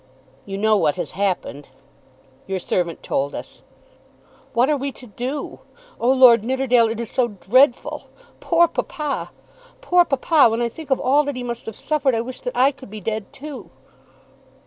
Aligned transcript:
"You 0.47 0.57
know 0.57 0.77
what 0.77 0.95
has 0.95 1.11
happened?" 1.11 1.69
"Your 2.47 2.57
servant 2.57 3.03
told 3.03 3.35
us." 3.35 3.61
"What 4.53 4.67
are 4.67 4.75
we 4.75 4.91
to 4.93 5.05
do? 5.05 5.59
Oh, 5.99 6.11
Lord 6.11 6.43
Nidderdale, 6.43 6.87
it 6.87 6.99
is 6.99 7.11
so 7.11 7.27
dreadful! 7.27 8.05
Poor 8.39 8.67
papa! 8.67 9.31
Poor 9.79 10.03
papa! 10.03 10.49
When 10.49 10.59
I 10.63 10.69
think 10.69 10.89
of 10.89 10.99
all 10.99 11.23
that 11.25 11.35
he 11.35 11.43
must 11.43 11.67
have 11.67 11.75
suffered 11.75 12.15
I 12.15 12.21
wish 12.21 12.39
that 12.39 12.57
I 12.57 12.71
could 12.71 12.89
be 12.89 12.99
dead 12.99 13.31
too." 13.31 13.69